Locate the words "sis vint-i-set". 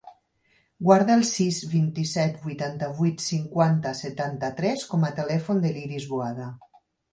1.31-2.39